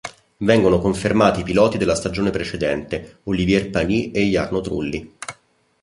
[0.37, 5.15] Vengono confermati i piloti della stagione precedente, Olivier Panis e Jarno Trulli.